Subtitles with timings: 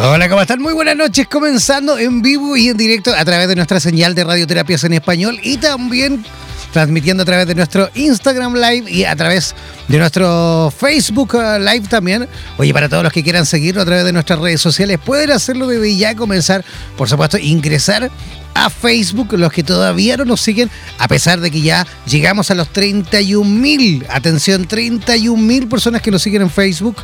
[0.00, 0.62] Hola, ¿cómo están?
[0.62, 4.22] Muy buenas noches, comenzando en vivo y en directo a través de nuestra señal de
[4.22, 6.24] radioterapias en español y también
[6.72, 9.56] transmitiendo a través de nuestro Instagram Live y a través
[9.88, 12.28] de nuestro Facebook uh, Live también.
[12.58, 15.66] Oye, para todos los que quieran seguirlo a través de nuestras redes sociales, pueden hacerlo
[15.66, 16.64] desde ya, comenzar,
[16.96, 18.08] por supuesto, ingresar
[18.54, 22.54] a Facebook, los que todavía no nos siguen, a pesar de que ya llegamos a
[22.54, 26.96] los 31 mil, atención, 31 mil personas que nos siguen en Facebook.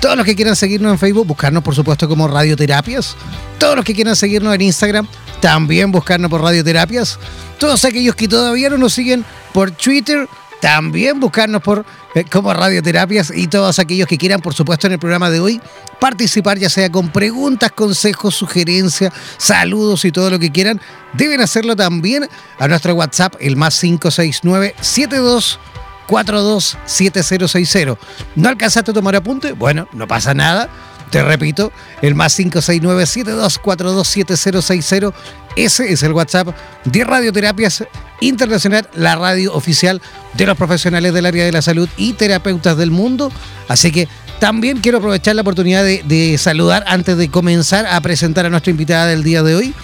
[0.00, 3.16] Todos los que quieran seguirnos en Facebook, buscarnos por supuesto como Radioterapias.
[3.58, 5.06] Todos los que quieran seguirnos en Instagram,
[5.40, 7.18] también buscarnos por Radioterapias.
[7.58, 10.28] Todos aquellos que todavía no nos siguen por Twitter,
[10.64, 11.84] también buscarnos por
[12.14, 15.60] eh, como radioterapias y todos aquellos que quieran, por supuesto, en el programa de hoy
[16.00, 20.80] participar, ya sea con preguntas, consejos, sugerencias, saludos y todo lo que quieran,
[21.12, 22.26] deben hacerlo también
[22.58, 25.60] a nuestro WhatsApp, el más 569 72
[26.06, 27.98] 427060.
[28.34, 29.52] ¿No alcanzaste a tomar apunte?
[29.52, 30.70] Bueno, no pasa nada.
[31.10, 31.72] Te repito,
[32.02, 35.14] el más 569 72427060
[35.56, 36.48] ese es el WhatsApp
[36.84, 37.84] de Radioterapias
[38.20, 40.00] Internacional, la radio oficial
[40.34, 43.30] de los profesionales del área de la salud y terapeutas del mundo.
[43.68, 44.08] Así que
[44.40, 49.06] también quiero aprovechar la oportunidad de, saludar antes de comenzar a presentar a nuestra invitada
[49.06, 49.74] del día de hoy,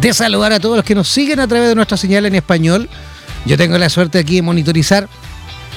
[0.00, 2.88] de saludar a todos los que nos siguen a través de nuestra señal en español.
[3.44, 5.08] Yo tengo la suerte aquí de monitorizar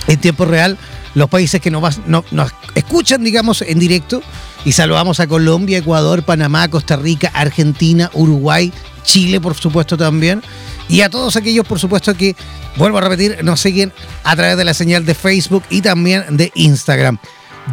[0.08, 0.78] en tiempo real
[1.14, 4.22] los países que nos, nos escuchan, digamos, en directo.
[4.64, 8.72] Y saludamos a Colombia, Ecuador, Panamá, Costa Rica, Argentina, Uruguay,
[9.04, 10.42] Chile, por supuesto, también.
[10.88, 12.36] Y a todos aquellos, por supuesto, que,
[12.76, 13.92] vuelvo a repetir, nos siguen
[14.24, 17.18] a través de la señal de Facebook y también de Instagram.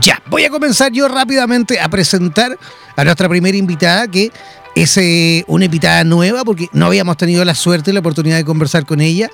[0.01, 2.59] Ya, voy a comenzar yo rápidamente a presentar
[2.97, 4.31] a nuestra primera invitada, que
[4.83, 8.87] es una invitada nueva, porque no habíamos tenido la suerte y la oportunidad de conversar
[8.87, 9.31] con ella.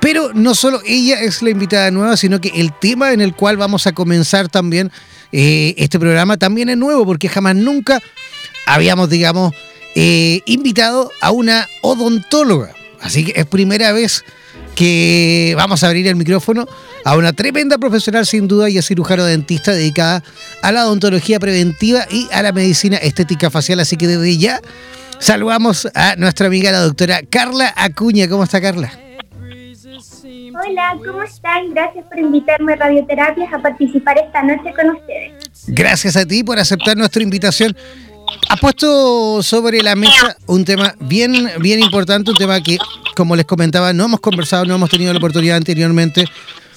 [0.00, 3.56] Pero no solo ella es la invitada nueva, sino que el tema en el cual
[3.56, 4.90] vamos a comenzar también
[5.32, 8.00] eh, este programa también es nuevo, porque jamás nunca
[8.66, 9.54] habíamos, digamos,
[9.94, 12.74] eh, invitado a una odontóloga.
[13.00, 14.24] Así que es primera vez
[14.74, 16.66] que vamos a abrir el micrófono
[17.04, 20.22] a una tremenda profesional sin duda y a cirujano dentista dedicada
[20.62, 23.80] a la odontología preventiva y a la medicina estética facial.
[23.80, 24.60] Así que desde ya
[25.18, 28.28] saludamos a nuestra amiga la doctora Carla Acuña.
[28.28, 28.92] ¿Cómo está Carla?
[30.66, 31.74] Hola, ¿cómo están?
[31.74, 35.32] Gracias por invitarme a Radioterapias a participar esta noche con ustedes.
[35.66, 37.76] Gracias a ti por aceptar nuestra invitación
[38.48, 42.78] ha puesto sobre la mesa un tema bien, bien importante, un tema que,
[43.16, 46.24] como les comentaba, no hemos conversado, no hemos tenido la oportunidad anteriormente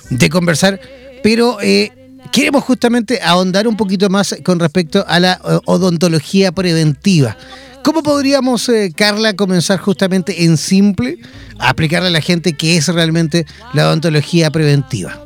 [0.10, 0.80] de conversar,
[1.24, 1.92] pero eh,
[2.32, 7.38] queremos justamente ahondar un poquito más con respecto a la eh, odontología preventiva.
[7.84, 11.20] ¿Cómo podríamos, eh, Carla, comenzar justamente en simple
[11.60, 15.22] a aplicarle a la gente qué es realmente la odontología preventiva?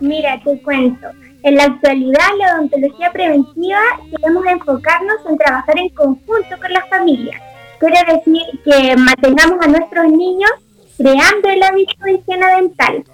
[0.00, 1.06] Mira, te cuento.
[1.44, 3.78] En la actualidad, la odontología preventiva
[4.10, 7.38] queremos enfocarnos en trabajar en conjunto con las familias.
[7.78, 10.50] Quiere decir que mantengamos a nuestros niños
[10.96, 13.04] creando el hábito de higiene dental.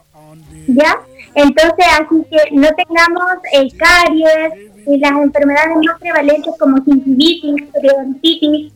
[0.68, 1.00] ¿Ya?
[1.34, 4.54] Entonces, así que no tengamos eh, caries
[4.86, 8.72] y las enfermedades más prevalentes como gingivitis, periodontitis,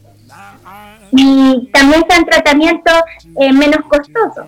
[1.13, 3.03] y también sean tratamientos
[3.39, 4.47] eh, menos costosos.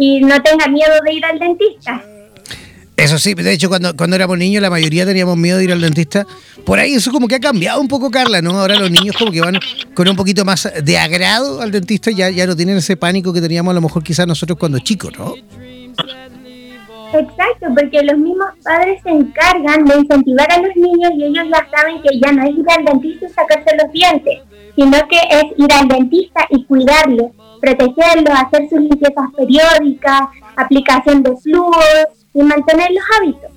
[0.00, 2.02] Y no tenga miedo de ir al dentista.
[2.96, 5.82] Eso sí, de hecho, cuando, cuando éramos niños, la mayoría teníamos miedo de ir al
[5.82, 6.26] dentista.
[6.64, 8.58] Por ahí eso como que ha cambiado un poco, Carla, ¿no?
[8.58, 9.58] Ahora los niños como que van
[9.92, 13.42] con un poquito más de agrado al dentista, ya, ya no tienen ese pánico que
[13.42, 15.34] teníamos a lo mejor quizás nosotros cuando chicos, ¿no?
[17.12, 21.68] Exacto, porque los mismos padres se encargan de incentivar a los niños y ellos ya
[21.76, 24.38] saben que ya no es ir al dentista y sacarse los dientes,
[24.74, 30.20] sino que es ir al dentista y cuidarlo, protegerlo, hacer sus limpiezas periódicas,
[30.56, 33.50] aplicación de flúor y mantener los hábitos.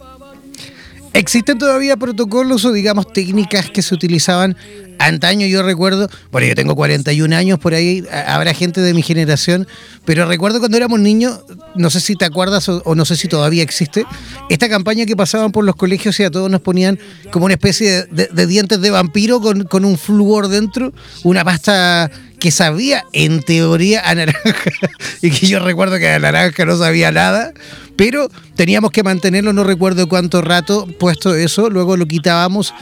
[1.14, 4.56] ¿Existen todavía protocolos o digamos técnicas que se utilizaban
[5.00, 5.48] antaño?
[5.48, 9.68] Yo recuerdo, bueno, yo tengo 41 años, por ahí habrá gente de mi generación,
[10.06, 11.42] pero recuerdo cuando éramos niños,
[11.76, 14.06] no sé si te acuerdas o, no sé si todavía existe,
[14.50, 17.00] esta campaña que pasaban por los colegios y a todos nos ponían
[17.32, 20.94] como una especie de, dientes de vampiro con, con un flúor dentro,
[21.24, 24.71] una pasta que sabía en teoría a naranja
[25.21, 27.53] y que yo recuerdo que a naranja no sabía nada
[28.00, 32.74] pero teníamos que mantenerlo, no recuerdo cuánto rato puesto eso, luego lo quitábamos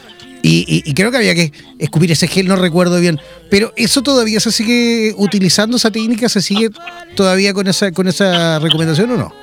[0.44, 3.19] y, creo que había que escupir ese gel, no recuerdo bien.
[3.50, 6.69] Pero eso todavía se sigue utilizando, esa técnica se sigue
[7.15, 9.33] todavía con esa, con esa recomendación o no?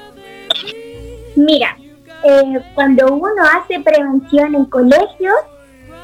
[1.37, 1.77] Mira,
[2.25, 5.35] eh, cuando uno hace prevención en colegios,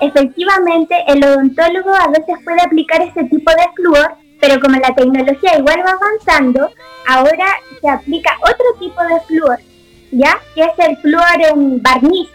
[0.00, 5.58] efectivamente el odontólogo a veces puede aplicar ese tipo de flúor, pero como la tecnología
[5.58, 6.70] igual va avanzando,
[7.06, 7.46] ahora
[7.80, 9.58] se aplica otro tipo de flúor,
[10.10, 10.38] ¿ya?
[10.54, 12.28] Que es el flúor en barniz.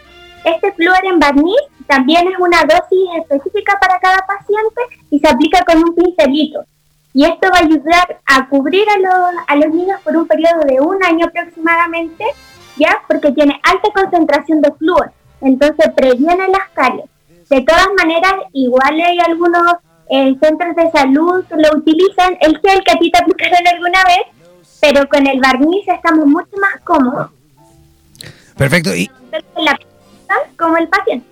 [0.44, 4.80] Este flúor en barniz también es una dosis específica para cada paciente
[5.10, 6.64] y se aplica con un pincelito.
[7.12, 10.60] Y esto va a ayudar a cubrir a los, a los niños por un periodo
[10.66, 12.24] de un año aproximadamente,
[12.76, 12.98] ¿ya?
[13.08, 17.06] Porque tiene alta concentración de flúor, entonces previene las caries.
[17.50, 19.74] De todas maneras, igual hay algunos
[20.10, 24.04] eh, centros de salud que lo utilizan, el gel que a ti te aplicaron alguna
[24.04, 27.30] vez, pero con el barniz estamos mucho más cómodos.
[28.56, 28.94] Perfecto.
[28.94, 29.10] Y...
[30.56, 31.26] como el paciente.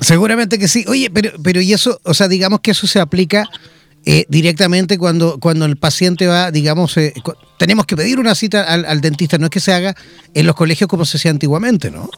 [0.00, 0.84] Seguramente que sí.
[0.88, 3.48] Oye, pero, pero y eso, o sea, digamos que eso se aplica
[4.08, 7.12] eh, directamente cuando, cuando el paciente va, digamos, eh,
[7.58, 9.96] tenemos que pedir una cita al, dentista, no es que se haga
[10.32, 12.08] en los colegios como se hacía antiguamente, ¿no?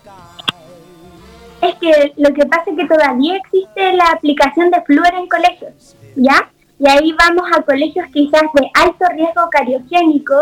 [1.60, 5.96] Es que lo que pasa es que todavía existe la aplicación de flúor en colegios,
[6.16, 6.48] ¿ya?
[6.78, 10.36] y ahí vamos a colegios quizás de alto riesgo cariogénico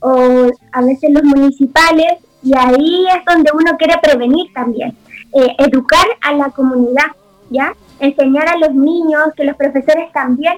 [0.00, 4.96] o a veces los municipales y ahí es donde uno quiere prevenir también,
[5.32, 7.12] eh, educar a la comunidad,
[7.50, 7.74] ¿ya?
[8.00, 10.54] Enseñar a los niños, que los profesores también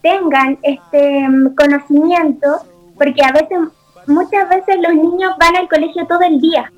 [0.00, 2.60] tengan este mm, conocimiento,
[2.96, 3.58] porque a veces,
[4.06, 6.72] muchas veces los niños van al colegio todo el día.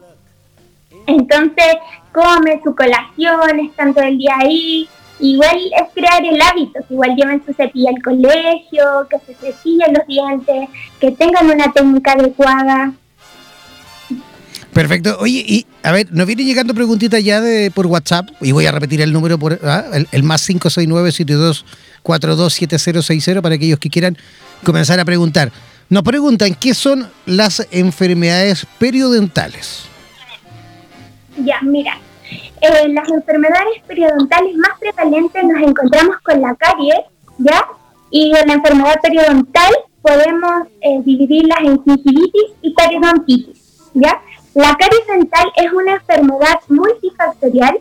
[1.09, 1.77] Entonces,
[2.13, 4.87] comen su colación, están todo el día ahí,
[5.21, 9.95] igual es crear el hábito, que igual lleven su cepilla al colegio, que se cepillen
[9.95, 10.69] los dientes,
[11.01, 12.93] que tengan una técnica adecuada.
[14.75, 15.17] Perfecto.
[15.19, 18.73] Oye, y a ver, nos viene llegando preguntitas ya de por WhatsApp, y voy a
[18.73, 19.87] repetir el número, por ¿ah?
[20.13, 21.11] el, más 569
[22.05, 24.19] 72427060 para aquellos que quieran
[24.63, 25.51] comenzar a preguntar.
[25.89, 29.88] Nos preguntan, ¿qué son las enfermedades periodontales?
[31.45, 31.99] Ya, mira,
[32.61, 37.01] en las enfermedades periodontales más prevalentes nos encontramos con la caries,
[37.39, 37.65] ¿ya?
[38.11, 44.21] Y en la enfermedad periodontal podemos eh, dividirlas en gingivitis y periodontitis, ¿ya?
[44.55, 47.79] La caries dental es una enfermedad multifactorial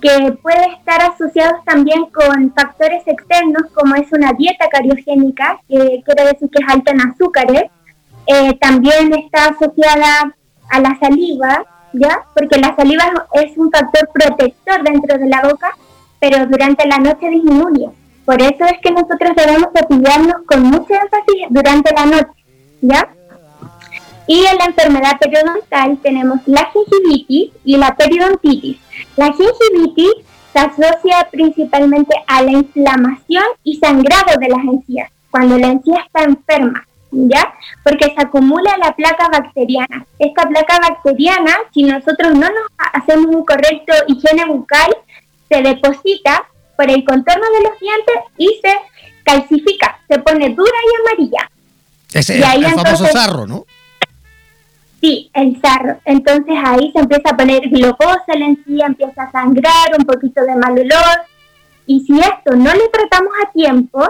[0.00, 6.24] que puede estar asociada también con factores externos como es una dieta cariogénica, que quiere
[6.32, 7.64] decir que es alta en azúcares.
[8.26, 10.36] Eh, también está asociada
[10.70, 12.22] a la saliva, ¿ya?
[12.34, 15.76] Porque la saliva es un factor protector dentro de la boca,
[16.20, 17.90] pero durante la noche disminuye.
[18.24, 22.44] Por eso es que nosotros debemos cepillarnos con mucho énfasis durante la noche,
[22.80, 23.08] ¿ya?
[24.26, 28.78] Y en la enfermedad periodontal tenemos la gingivitis y la periodontitis.
[29.16, 35.68] La gingivitis se asocia principalmente a la inflamación y sangrado de las encías, cuando la
[35.68, 36.86] encía está enferma.
[37.12, 37.54] ¿Ya?
[37.84, 40.06] Porque se acumula la placa bacteriana.
[40.18, 44.96] Esta placa bacteriana, si nosotros no nos hacemos un correcto higiene bucal,
[45.48, 46.44] se deposita
[46.76, 48.74] por el contorno de los dientes y se
[49.24, 51.50] calcifica, se pone dura y amarilla.
[52.12, 53.64] Ese y ahí el famoso sarro, ¿no?
[55.00, 55.98] Sí, el sarro.
[56.04, 60.54] Entonces ahí se empieza a poner glucosa la encía, empieza a sangrar, un poquito de
[60.56, 61.26] mal olor.
[61.86, 64.08] Y si esto no le tratamos a tiempo,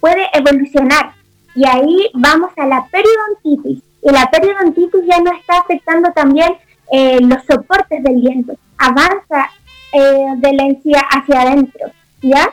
[0.00, 1.12] puede evolucionar
[1.54, 3.82] y ahí vamos a la periodontitis.
[4.02, 6.52] Y la periodontitis ya no está afectando también
[6.92, 9.50] eh, los soportes del diente, avanza
[9.92, 11.90] eh, de la encía hacia adentro,
[12.20, 12.50] ¿ya?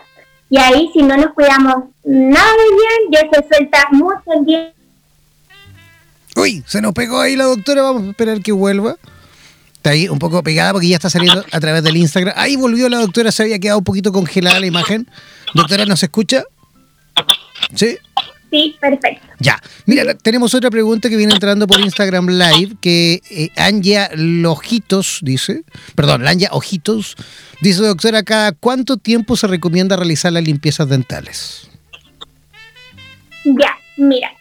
[0.50, 4.74] Y ahí si no nos cuidamos nada bien, ya se suelta mucho el diente.
[6.36, 8.96] Uy, se nos pegó ahí la doctora, vamos a esperar que vuelva.
[9.74, 12.34] Está ahí un poco pegada porque ya está saliendo a través del Instagram.
[12.38, 15.10] Ahí volvió la doctora, se había quedado un poquito congelada la imagen.
[15.54, 16.44] Doctora, ¿nos escucha?
[17.76, 17.98] ¿Sí?
[18.50, 19.28] Sí, perfecto.
[19.40, 19.60] Ya.
[19.86, 25.64] Mira, tenemos otra pregunta que viene entrando por Instagram Live, que eh, Anja Lojitos dice,
[25.96, 27.16] perdón, Anja Ojitos,
[27.62, 31.70] dice, doctora, ¿cada cuánto tiempo se recomienda realizar las limpiezas dentales?
[33.46, 34.32] Ya, mira.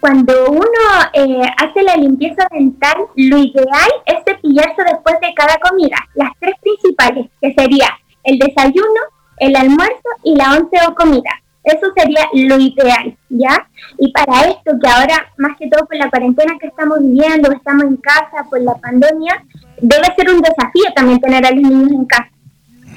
[0.00, 0.64] Cuando uno
[1.12, 5.96] eh, hace la limpieza dental, lo ideal es cepillarse después de cada comida.
[6.14, 7.88] Las tres principales, que sería
[8.24, 9.00] el desayuno,
[9.38, 11.41] el almuerzo y la once o comida.
[11.64, 13.68] Eso sería lo ideal, ¿ya?
[13.98, 17.84] Y para esto, que ahora, más que todo por la cuarentena que estamos viviendo, estamos
[17.84, 19.44] en casa por la pandemia,
[19.80, 22.30] debe ser un desafío también tener a los niños en casa.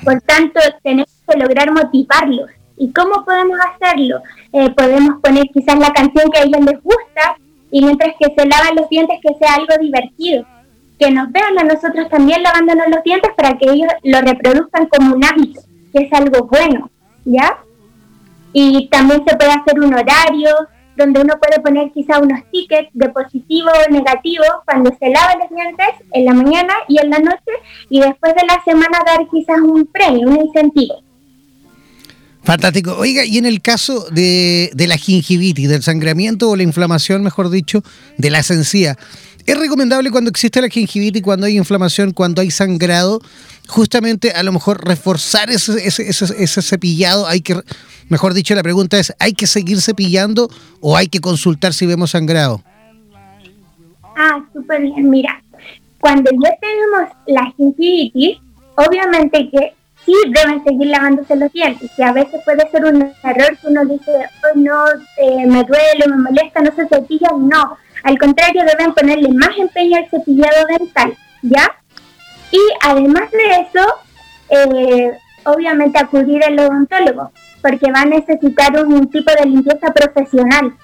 [0.04, 2.50] Por tanto, tenemos que lograr motivarlos.
[2.78, 4.20] ¿Y cómo podemos hacerlo?
[4.52, 7.38] Eh, podemos poner quizás la canción que a ellos les gusta
[7.72, 10.46] y mientras que se lavan los dientes que sea algo divertido.
[11.00, 15.16] Que nos vean a nosotros también lavándonos los dientes para que ellos lo reproduzcan como
[15.16, 16.90] un hábito, que es algo bueno,
[17.26, 17.58] ¿ya?
[18.58, 20.50] Y también se puede hacer un horario
[20.96, 25.50] donde uno puede poner quizá unos tickets de positivo o negativo cuando se lava los
[25.50, 27.52] dientes en la mañana y en la noche
[27.90, 31.04] y después de la semana dar quizás un premio, un incentivo.
[32.44, 32.96] Fantástico.
[32.98, 37.50] Oiga, y en el caso de, de la gingivitis, del sangramiento o la inflamación, mejor
[37.50, 37.84] dicho,
[38.18, 38.98] de la encía,
[39.46, 43.22] ¿es recomendable cuando existe la gingivitis, cuando hay inflamación, cuando hay sangrado,
[43.68, 47.28] justamente a lo mejor reforzar ese, ese, ese, cepillado?
[47.28, 47.60] Hay que,
[48.10, 50.50] mejor dicho, la pregunta es, ¿hay que seguir cepillando
[50.82, 52.62] o hay que consultar si vemos sangrado?
[54.18, 55.10] Ah, súper bien.
[55.10, 55.42] Mira,
[56.00, 58.38] cuando ya tenemos la gingivitis,
[58.76, 59.74] obviamente que
[60.06, 61.92] sí deben seguir lavándose los dientes.
[61.98, 64.12] Y a veces puede ser un error que uno dice,
[64.44, 64.86] oh, no,
[65.18, 67.30] eh, me duele, me molesta, no se cepilla.
[67.38, 71.76] No, al contrario, deben ponerle más empeño al cepillado dental, ¿ya?
[72.52, 73.84] Y además de eso,
[74.50, 75.12] eh,
[75.44, 77.32] obviamente acudir al odontólogo,
[77.64, 80.76] porque va a necesitar un tipo de limpieza profesional.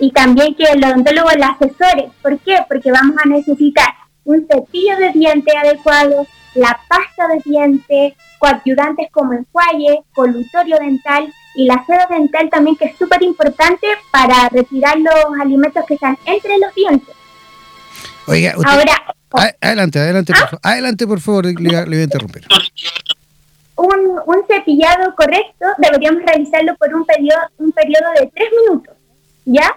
[0.00, 2.10] Y también que el odontólogo la asesore.
[2.22, 2.58] ¿Por qué?
[2.68, 9.32] Porque vamos a necesitar un cepillo de diente adecuado, la pasta de diente, coayudantes como
[9.32, 15.40] enjuague, colutorio dental y la seda dental también que es súper importante para retirar los
[15.42, 17.16] alimentos que están entre los dientes.
[18.28, 19.02] Oiga, Ahora,
[19.60, 20.60] adelante, adelante, por favor.
[20.62, 22.46] adelante por favor, le, voy a interrumpir.
[23.74, 28.94] Un, un, cepillado correcto deberíamos realizarlo por un periodo, un periodo de tres minutos,
[29.44, 29.74] ¿ya?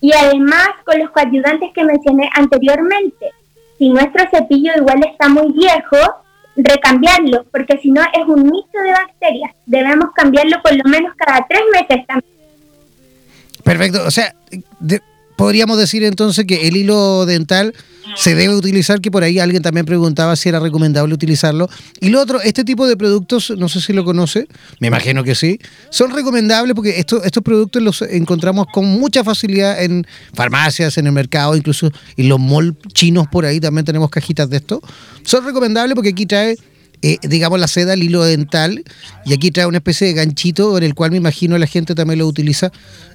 [0.00, 3.32] Y además con los coayudantes que mencioné anteriormente,
[3.76, 6.23] si nuestro cepillo igual está muy viejo,
[6.56, 9.52] recambiarlo, porque si no es un nicho de bacterias.
[9.66, 12.34] Debemos cambiarlo por lo menos cada tres meses también.
[13.62, 14.34] Perfecto, o sea,
[15.36, 17.74] podríamos decir entonces que el hilo dental
[18.16, 21.68] se debe utilizar, que por ahí alguien también preguntaba si era recomendable utilizarlo.
[22.00, 24.46] Y lo otro, este tipo de productos, no sé si lo conoce,
[24.78, 25.58] me imagino que sí,
[25.90, 31.56] son recomendables porque estos productos los encontramos con mucha facilidad en farmacias, en el mercado,
[31.56, 34.80] incluso en los malls chinos por ahí también tenemos cajitas de esto.
[35.24, 36.56] Son recomendables porque aquí trae
[37.06, 38.82] eh, digamos, la seda, el hilo dental,
[39.26, 42.20] y aquí trae una especie de ganchito en el cual me imagino la gente también
[42.20, 42.72] lo utiliza.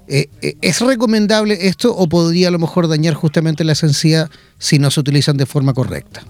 [0.08, 4.30] Eh, eh, ¿Es recomendable esto o podría a lo mejor dañar justamente la esencia
[4.60, 6.22] si no se utilizan de forma correcta?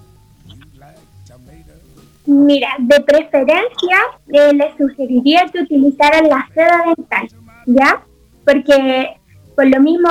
[2.25, 3.97] Mira, de preferencia
[4.27, 7.27] le sugeriría que utilizaran la seda dental,
[7.65, 8.01] ¿ya?
[8.45, 9.17] Porque
[9.57, 10.07] por lo mismo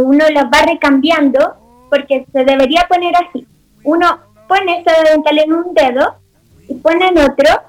[0.00, 1.54] uno las va recambiando,
[1.88, 3.46] porque se debería poner así.
[3.84, 6.27] Uno pone seda dental en un dedo
[6.68, 7.62] y ponen otro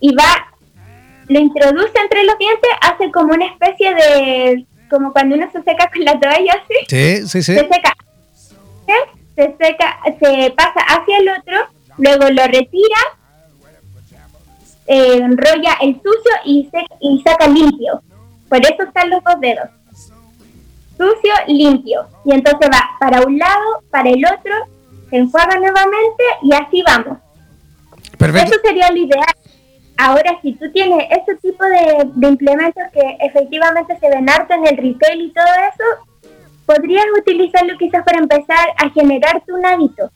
[0.00, 0.48] y va,
[1.28, 5.88] lo introduce entre los dientes, hace como una especie de, como cuando uno se seca
[5.92, 6.74] con la toalla así.
[6.88, 7.54] Sí, sí, sí.
[7.54, 7.96] Se seca,
[9.36, 11.56] se seca, se pasa hacia el otro,
[11.98, 12.98] luego lo retira,
[14.86, 18.02] eh, enrolla el sucio y, se, y saca limpio.
[18.48, 19.68] Por eso están los dos dedos.
[20.98, 22.06] Sucio, limpio.
[22.24, 24.52] Y entonces va para un lado, para el otro,
[25.08, 27.18] se enjuaga nuevamente y así vamos.
[28.20, 29.34] Eso sería lo ideal.
[29.96, 34.76] Ahora, si tú tienes ese tipo de, implementos que efectivamente se ven harto en el
[34.76, 36.28] retail y todo eso,
[36.66, 40.10] podrías utilizarlo quizás para empezar a generarte un hábito,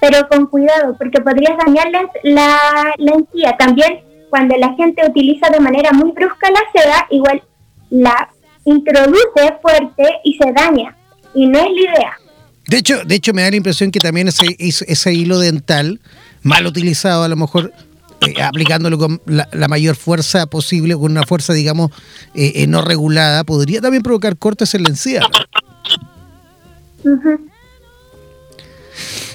[0.00, 3.56] pero con cuidado, porque podrías dañar la, la, la encía.
[3.56, 7.42] También, cuando la gente utiliza de manera muy brusca la seda, igual
[7.90, 8.28] la
[8.64, 10.96] introduce fuerte y se daña,
[11.34, 12.18] y no es la idea.
[12.66, 16.00] De hecho, de hecho me da la impresión que también ese, ese hilo dental
[16.42, 17.72] mal utilizado, a lo mejor
[18.20, 21.90] eh, aplicándolo con la, mayor fuerza posible, con una fuerza, digamos,
[22.34, 25.22] eh, eh, no regulada, podría también provocar cortes en la encía.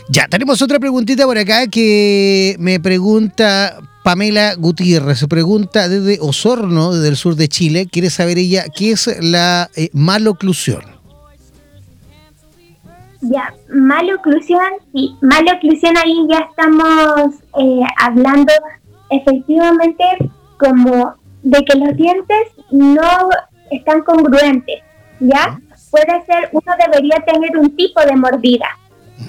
[0.09, 6.93] Ya, tenemos otra preguntita por acá que me pregunta Pamela Gutiérrez se pregunta desde Osorno,
[6.93, 10.96] desde el sur de Chile, quiere saber ella qué es la eh, maloclusión.
[13.29, 14.61] Ya, maloclusión,
[14.93, 18.53] sí, maloclusión ahí ya estamos eh, hablando
[19.09, 20.03] efectivamente
[20.57, 23.29] como de que los dientes no
[23.71, 24.81] están congruentes,
[25.19, 25.59] ¿ya?
[25.91, 28.67] Puede ser, uno debería tener un tipo de mordida.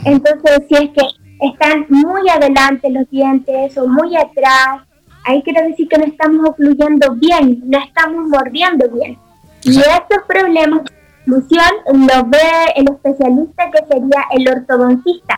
[0.04, 1.02] Entonces, si es que
[1.40, 4.82] están muy adelante los dientes o muy atrás,
[5.24, 9.18] ahí quiere decir que no estamos ocluyendo bien, no estamos mordiendo bien.
[9.62, 10.82] Y estos problemas
[11.28, 12.38] de oclusión los ve
[12.76, 15.36] el especialista que sería el ortodoncista.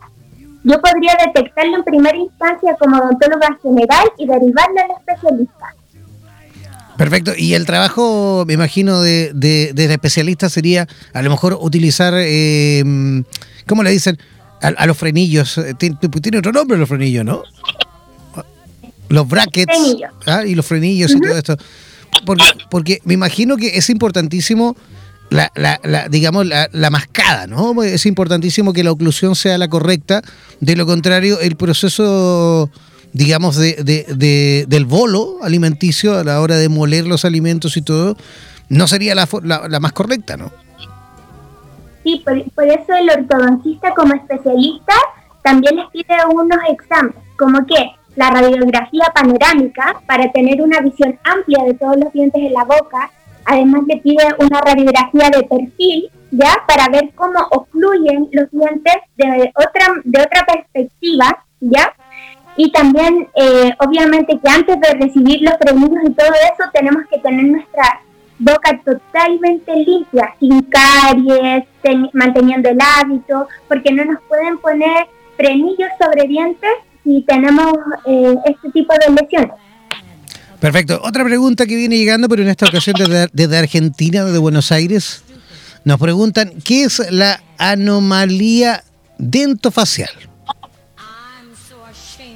[0.62, 5.74] Yo podría detectarlo en primera instancia como odontóloga general y derivarlo al especialista.
[6.96, 7.32] Perfecto.
[7.34, 12.84] Y el trabajo, me imagino, de, de, especialista sería a lo mejor utilizar, eh,
[13.66, 14.18] ¿cómo le dicen?
[14.60, 15.56] A, los frenillos.
[15.56, 17.42] Eh, tiene, otro nombre los frenillos, ¿no?
[19.08, 19.72] Los brackets.
[20.26, 20.44] ¿ah?
[20.44, 21.56] Y los frenillos y todo esto.
[22.26, 24.76] Porque, porque me imagino que es importantísimo
[25.30, 27.82] la, la, la, digamos, la, la, mascada, ¿no?
[27.82, 30.22] Es importantísimo que la oclusión sea la correcta.
[30.60, 32.70] De lo contrario, el proceso
[33.12, 38.16] digamos, de, de, del bolo alimenticio a la hora de moler los alimentos y todo,
[38.68, 40.50] no sería la, la, más correcta, ¿no?
[42.04, 44.94] Sí, por, eso el ortodoncista como especialista
[45.42, 51.64] también les pide unos exámenes, como que la radiografía panorámica para tener una visión amplia
[51.64, 53.10] de todos los dientes en la boca,
[53.50, 59.52] además le pide una radiografía de perfil, ya, para ver cómo ocluyen los dientes de
[59.56, 61.92] otra, de otra perspectiva, ya,
[62.56, 67.18] y también, eh, obviamente, que antes de recibir los premios y todo eso, tenemos que
[67.18, 68.00] tener nuestra
[68.38, 71.64] boca totalmente limpia, sin caries,
[72.12, 76.70] manteniendo el hábito, porque no nos pueden poner frenillos sobre dientes
[77.02, 77.72] si tenemos
[78.06, 79.52] eh, este tipo de lesiones.
[80.60, 81.00] Perfecto.
[81.02, 82.96] Otra pregunta que viene llegando, pero en esta ocasión
[83.32, 85.22] desde, Argentina, desde Buenos Aires.
[85.84, 88.84] Nos preguntan, ¿qué es la anomalía
[89.18, 90.10] dentofacial?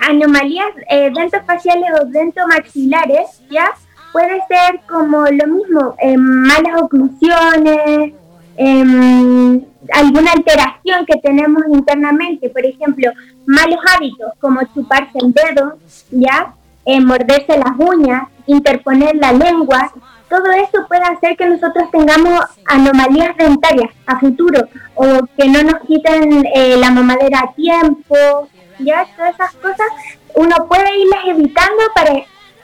[0.06, 3.70] anomalías eh, dentofaciales o dentomaxilares, ¿ya?
[4.12, 8.12] Puede ser como lo mismo, eh, malas oclusiones,
[8.56, 13.10] em, alguna alteración que tenemos internamente, por ejemplo,
[13.46, 15.78] malos hábitos como chuparse el dedo,
[16.10, 16.54] ¿ya?
[16.86, 19.90] Eh, morderse las uñas, interponer la lengua,
[20.28, 25.80] todo eso puede hacer que nosotros tengamos anomalías dentarias a futuro o que no nos
[25.86, 29.86] quiten eh, la mamadera a tiempo, ya todas esas cosas
[30.34, 32.12] uno puede irlas evitando para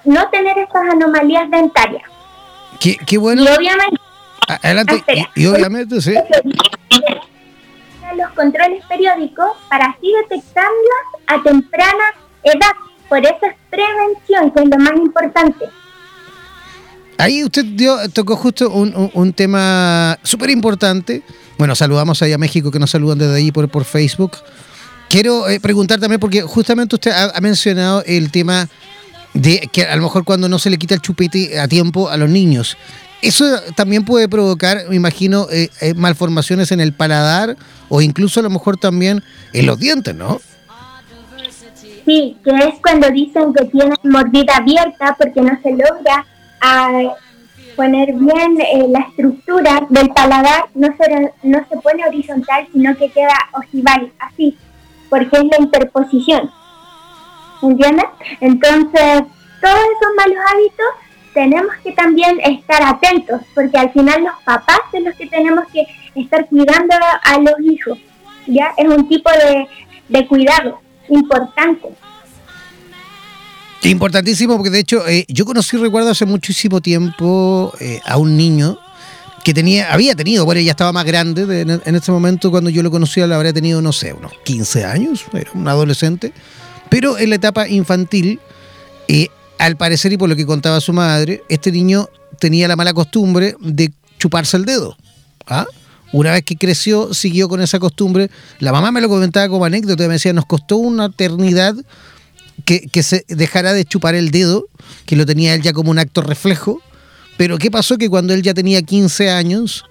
[0.04, 2.02] no tener estas anomalías dentarias.
[2.80, 3.42] Qué, bueno.
[3.42, 4.00] Y obviamente,
[4.48, 5.04] Adelante,
[5.36, 6.14] y, obviamente, sí.
[8.16, 10.72] Los controles periódicos para así detectarlas
[11.26, 12.04] a temprana
[12.42, 12.72] edad.
[13.10, 15.66] Por eso es prevención, que es lo más importante.
[17.18, 21.22] Ahí usted dio, tocó justo un, tema súper importante.
[21.58, 24.38] Bueno, saludamos ahí a México que nos saludan desde ahí por, por Facebook.
[25.08, 28.68] Quiero eh, preguntar también, porque justamente usted ha, mencionado el tema
[29.34, 32.16] de que a lo mejor cuando no se le quita el chupete a tiempo a
[32.16, 32.76] los niños.
[33.22, 33.44] Eso
[33.74, 37.56] también puede provocar, me imagino, eh, eh, malformaciones en el paladar
[37.88, 40.40] o incluso a lo mejor también en los dientes, ¿no?
[42.04, 46.24] Sí, que es cuando dicen que tienen mordida abierta porque no se logra
[46.60, 47.14] ah,
[47.76, 48.58] poner bien
[48.88, 54.56] la estructura del paladar, no se, no se pone horizontal, sino que queda ojival, así
[55.10, 56.50] porque es la interposición.
[57.62, 58.06] ¿Entiendes?
[58.40, 59.22] Entonces,
[59.60, 60.86] todos esos malos hábitos
[61.34, 65.86] tenemos que también estar atentos, porque al final los papás son los que tenemos que
[66.14, 67.98] estar cuidando a los hijos.
[68.46, 68.72] ¿Ya?
[68.78, 69.68] Es un tipo de,
[70.08, 71.88] de cuidado importante.
[73.82, 78.78] Importantísimo, porque de hecho eh, yo conocí, recuerdo hace muchísimo tiempo, eh, a un niño
[79.42, 82.90] que tenía, había tenido, bueno, ya estaba más grande en, ese momento cuando yo lo
[82.90, 86.32] conocía, lo habría tenido, no sé, unos 15 años, era un adolescente,
[86.90, 88.38] pero en la etapa infantil,
[89.08, 92.92] eh, al parecer y por lo que contaba su madre, este niño tenía la mala
[92.92, 94.94] costumbre de chuparse el dedo.
[95.46, 95.64] ¿ah?
[96.12, 98.30] Una vez que creció, siguió con esa costumbre.
[98.58, 101.74] La mamá me lo comentaba como anécdota, me decía, nos costó una eternidad
[102.64, 104.66] que, que se dejara de chupar el dedo,
[105.06, 106.80] que lo tenía él ya como un acto reflejo,
[107.40, 107.96] pero ¿qué pasó?
[107.96, 109.84] Que cuando él ya tenía 15 años,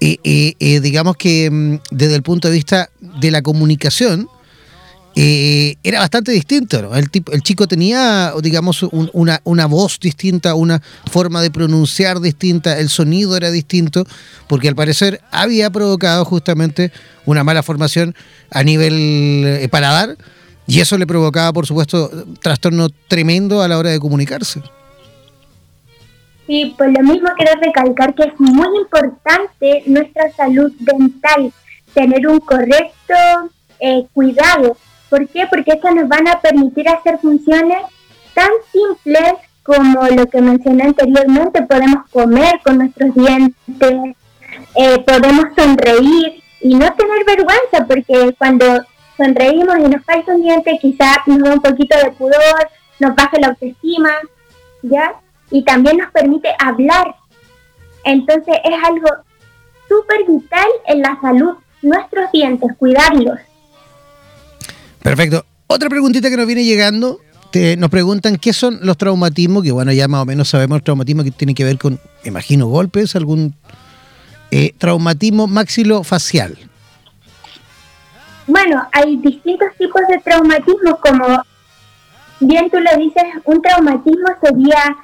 [0.00, 4.28] eh, eh, eh, digamos que mm, desde el punto de vista de la comunicación,
[5.16, 6.94] era bastante distinto.
[6.94, 12.78] El, tipo, el chico tenía, digamos, una, una voz distinta, una forma de pronunciar distinta,
[12.78, 14.04] el sonido era distinto,
[14.46, 16.92] porque al parecer había provocado justamente
[17.24, 18.14] una mala formación
[18.50, 20.16] a nivel paladar
[20.66, 22.10] Y eso le provocaba, por supuesto,
[22.42, 24.62] trastorno tremendo a la hora de comunicarse.
[26.46, 31.52] Sí, por lo mismo quiero recalcar que es muy importante nuestra salud dental,
[31.92, 33.14] tener un correcto
[33.80, 34.76] eh, cuidado.
[35.08, 35.46] ¿Por qué?
[35.48, 37.78] Porque esto nos van a permitir hacer funciones
[38.34, 44.16] tan simples como lo que mencioné anteriormente, podemos comer con nuestros dientes,
[44.76, 48.64] eh, podemos sonreír y no tener vergüenza, porque cuando
[49.16, 52.68] sonreímos y nos falta un diente, quizás nos da un poquito de pudor,
[53.00, 54.10] nos baja la autoestima,
[54.82, 55.14] ¿ya?
[55.50, 57.16] Y también nos permite hablar.
[58.04, 59.08] Entonces es algo
[59.88, 63.40] súper vital en la salud, nuestros dientes, cuidarlos.
[65.06, 65.46] Perfecto.
[65.68, 67.20] Otra preguntita que nos viene llegando
[67.78, 71.24] nos preguntan qué son los traumatismos, que bueno, ya más o menos sabemos el traumatismo
[71.24, 73.54] que tiene que ver con, imagino, golpes, algún
[74.50, 76.58] eh, traumatismo maxilofacial.
[78.46, 81.42] Bueno, hay distintos tipos de traumatismo, como
[82.40, 84.96] bien tú lo dices, un traumatismo sería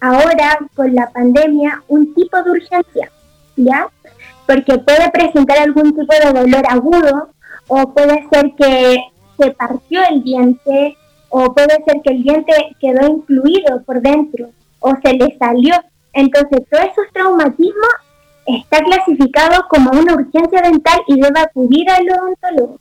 [0.00, 3.10] ahora con la pandemia un tipo de urgencia,
[3.56, 3.86] ¿ya?
[4.46, 7.30] Porque puede presentar algún tipo de dolor agudo
[7.68, 8.98] o puede ser que
[9.38, 10.96] se partió el diente
[11.28, 15.74] o puede ser que el diente quedó incluido por dentro o se le salió.
[16.12, 17.94] Entonces, todos esos traumatismos
[18.46, 22.80] está clasificado como una urgencia dental y debe acudir al odontólogo.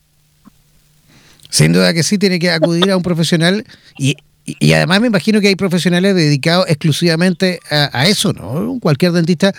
[1.49, 3.63] Sin duda que sí, tiene que acudir a un profesional
[3.97, 8.79] y, y, además me imagino que hay profesionales dedicados exclusivamente a, eso, ¿no?
[8.79, 9.53] Cualquier dentista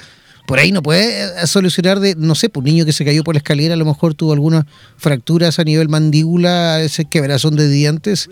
[0.47, 3.25] por ahí no puede eh, solucionar de, no sé, pues un niño que se cayó
[3.25, 4.65] por la escalera, a lo mejor tuvo algunas
[4.97, 8.29] fracturas a nivel mandíbula, ese quebrazón de dientes,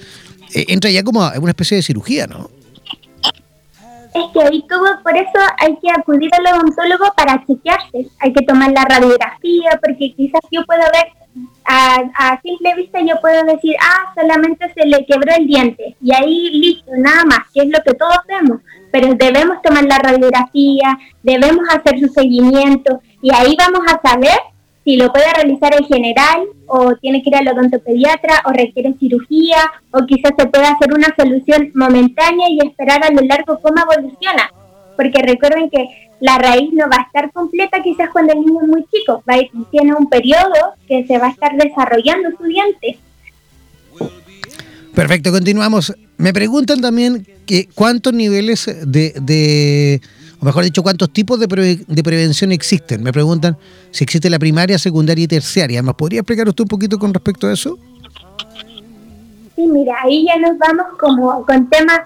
[0.55, 2.51] eh, entra ya como una especie de cirugía, ¿no?
[4.15, 8.09] Es que ahí todo, por eso hay que acudir al odontólogo para chequearse.
[8.21, 11.07] Hay que tomar la radiografía, porque quizás yo puedo ver,
[11.65, 15.97] a, simple vista yo puedo decir, ah, solamente se le quebró el diente.
[16.03, 18.61] Y ahí listo, nada más, que es lo que todos vemos.
[18.93, 24.39] Pero debemos tomar la radiografía, debemos hacer su seguimiento, y ahí vamos a saber
[24.85, 29.59] si lo puede realizar el general o tiene que ir al odontopediatra o requiere cirugía
[29.93, 34.51] o quizás se puede hacer una solución momentánea y esperar a lo largo cómo evoluciona.
[34.97, 35.89] Porque recuerden que
[36.21, 39.37] la raíz no va a estar completa quizás cuando el niño es muy chico, va
[39.71, 42.99] tiene un periodo que se va a estar desarrollando su diente.
[44.95, 45.95] Perfecto, continuamos.
[46.19, 50.01] Me preguntan también que cuántos niveles de
[50.43, 53.01] o mejor dicho, cuántos tipos de, prevención existen.
[53.01, 53.57] Me preguntan
[53.93, 55.85] si existe la primaria, secundaria y terciaria.
[55.85, 57.79] ¿Me podría explicar usted un poquito con respecto a eso?
[59.55, 62.01] Sí, mira, ahí ya nos vamos como con temas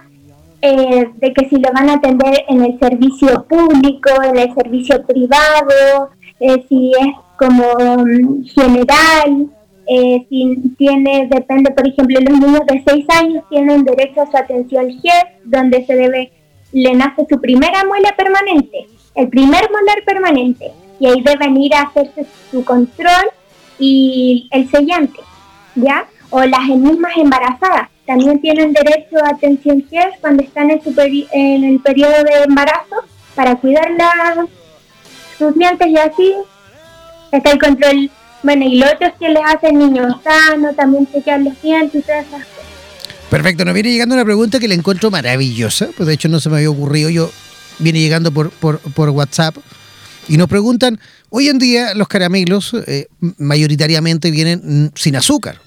[0.60, 5.02] eh, de que si lo van a atender en el servicio público, en el servicio
[5.06, 9.48] privado, eh, si es como mm, general,
[9.86, 14.36] eh, si tiene, depende, por ejemplo, los niños de 6 años tienen derecho a su
[14.36, 16.32] atención GES, donde se debe
[16.72, 21.82] le nace su primera muela permanente, el primer molar permanente, y ahí deben ir a
[21.82, 23.30] hacerse su control
[23.78, 25.20] y el sellante,
[25.74, 26.06] ¿ya?
[26.30, 30.80] O las mismas embarazadas también tienen derecho a atención GES cuando están en,
[31.32, 32.96] en el periodo de embarazo
[33.34, 33.90] para cuidar
[35.38, 36.34] sus dientes y así
[37.32, 38.10] está el control.
[38.42, 42.02] Bueno, y lo otro es que les hacen niños sanos, también chequean los dientes y
[42.02, 42.66] todas esas cosas.
[43.30, 46.48] Perfecto, nos viene llegando una pregunta que le encuentro maravillosa, pues de hecho no se
[46.48, 47.30] me había ocurrido, yo
[47.80, 49.56] viene llegando por, por, WhatsApp
[50.28, 55.60] y nos preguntan, hoy en día los caramelos eh, mayoritariamente vienen sin azúcar,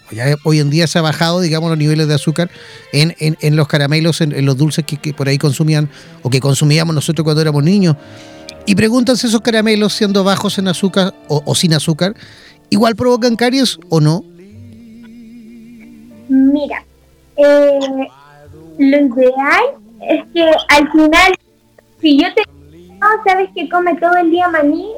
[0.44, 2.50] hoy en día se ha bajado, digamos, los niveles de azúcar
[2.94, 5.90] en, en, los caramelos, en, los dulces que, por ahí consumían
[6.24, 7.98] o que consumíamos nosotros cuando éramos niños.
[8.66, 12.16] Y preguntan si esos caramelos, siendo bajos en azúcar o, o sin azúcar,
[12.70, 14.24] igual provocan caries o no.
[16.30, 16.84] Mira,
[17.38, 17.80] eh,
[18.78, 19.64] lo ideal
[20.02, 21.34] es que al final,
[22.00, 22.44] si yo te
[23.00, 24.92] no, sabes que come todo el día maní,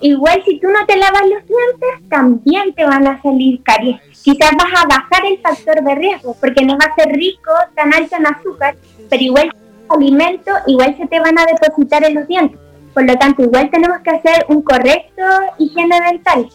[0.00, 4.00] igual si tú no te lavas los dientes, también te van a salir caries.
[4.22, 7.94] Quizás vas a bajar el factor de riesgo, porque no va a ser rico, tan
[7.94, 8.76] alto en azúcar,
[9.08, 9.54] pero igual
[9.88, 12.60] alimento, igual se te van a depositar en los dientes.
[12.92, 15.22] Por lo tanto, igual tenemos que hacer un correcto
[15.58, 16.48] higiene dental.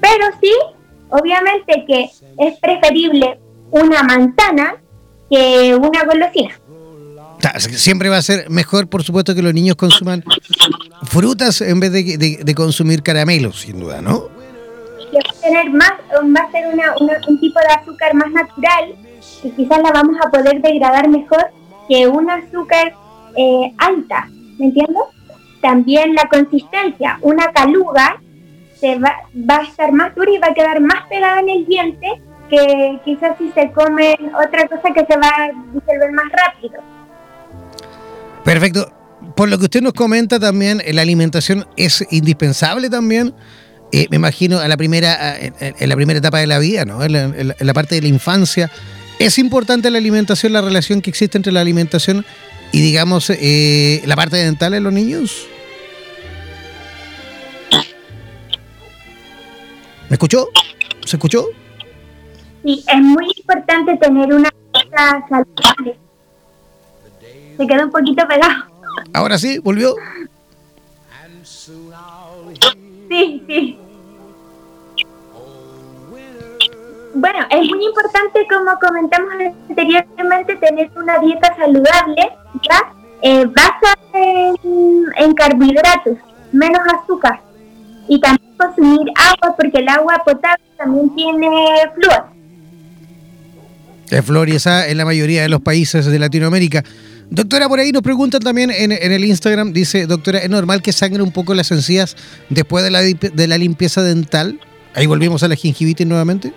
[0.00, 0.52] Pero sí,
[1.10, 3.38] obviamente que es preferible
[3.70, 4.76] una manzana
[5.30, 6.58] que una golosina.
[7.58, 10.22] Siempre va a ser mejor, por supuesto, que los niños consuman
[11.04, 14.28] frutas en vez de, consumir caramelos, sin duda, ¿no?
[15.12, 16.66] va a tener más, va a ser
[17.28, 18.94] un tipo de azúcar más natural
[19.42, 21.50] y quizás la vamos a poder degradar mejor
[21.88, 22.94] que un azúcar
[23.36, 25.02] eh, alta, ¿me entiendes?
[25.60, 28.20] También la consistencia, una caluga
[28.80, 29.14] se va,
[29.48, 32.06] va a estar más dura y va a quedar más pegada en el diente
[32.50, 36.82] que quizás si se come otra cosa que se va a disolver más rápido.
[38.44, 38.92] Perfecto.
[39.36, 43.34] Por lo que usted nos comenta también, la alimentación es indispensable también.
[43.92, 47.02] Eh, me imagino a la primera, en, la primera etapa de la vida, ¿no?
[47.04, 48.70] En la, parte de la infancia.
[49.18, 52.24] ¿Es importante la alimentación, la relación que existe entre la alimentación
[52.72, 55.46] y, digamos, eh, la parte dental en los niños?
[60.10, 60.48] ¿Me escuchó?
[61.04, 61.46] ¿Se escuchó?
[62.64, 65.98] Sí, es muy importante tener una dieta saludable.
[67.56, 68.64] Se quedó un poquito pegado.
[69.14, 69.94] Ahora sí, volvió.
[73.08, 73.78] Sí, sí.
[77.14, 79.32] Bueno, es muy importante, como comentamos
[79.68, 82.32] anteriormente, tener una dieta saludable,
[82.68, 82.92] ¿ya?
[83.22, 86.18] Eh, basada en, en carbohidratos,
[86.50, 87.40] menos azúcar.
[88.08, 91.48] Y también consumir agua, porque el agua potable también tiene
[91.94, 92.26] flúor.
[94.10, 96.84] Es flor y esa en la mayoría de los países de Latinoamérica.
[97.30, 101.22] Doctora, por ahí nos preguntan también en, el Instagram, dice, doctora, ¿es normal que sangre
[101.22, 102.16] un poco las encías
[102.48, 104.58] después de la, de la limpieza dental?
[104.94, 106.52] Ahí volvimos a la gingivitis nuevamente.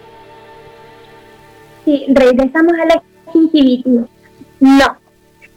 [1.86, 4.02] Sí, regresamos a la gingivitis.
[4.60, 4.98] No,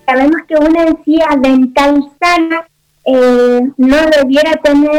[0.05, 2.69] sabemos que una encía dental sana
[3.07, 4.91] eh, no debiera tener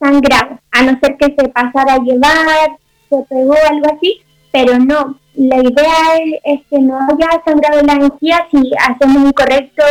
[0.00, 2.78] sangrado, a no ser que se pasara a llevar,
[3.10, 4.20] se pegó algo así,
[4.52, 9.82] pero no, la idea es, que no haya sangrado la encías si hacemos un correcto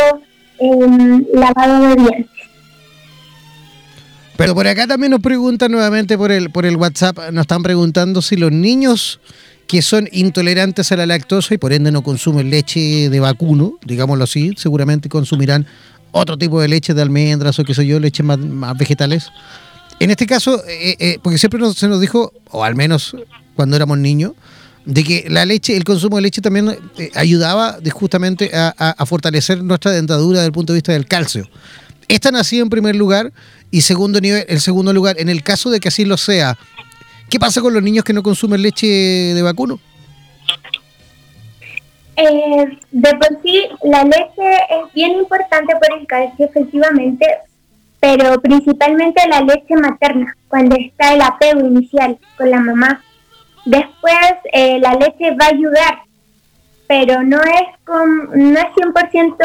[0.58, 2.30] em, lavado de dientes.
[4.36, 8.22] Pero por acá también nos preguntan nuevamente por el, por el WhatsApp, nos están preguntando
[8.22, 9.20] si los niños
[9.66, 14.24] que son intolerantes a la lactosa y por ende no consumen leche de vacuno, digámoslo
[14.24, 15.66] así, seguramente consumirán
[16.16, 18.38] otro tipo de leche de almendras o qué sé yo, leche más,
[18.76, 19.30] vegetales.
[19.98, 23.16] En este caso, eh, eh, porque siempre se nos dijo, o al menos
[23.54, 24.32] cuando éramos niños,
[24.84, 29.90] de que la leche, el consumo de leche también eh, ayudaba justamente a, fortalecer nuestra
[29.90, 31.48] dentadura desde el punto de vista del calcio.
[32.08, 33.32] Esta nació en primer lugar
[33.70, 36.56] y segundo nivel, el segundo lugar, en el caso de que así lo sea,
[37.28, 39.80] ¿qué pasa con los niños que no consumen leche de vacuno?
[42.16, 47.26] Eh, de por sí, la leche es bien importante por el calcio, efectivamente,
[48.00, 53.02] pero principalmente la leche materna, cuando está el apego inicial con la mamá
[53.66, 55.98] Después eh, la leche va a ayudar,
[56.86, 59.36] pero no es con, no es 100%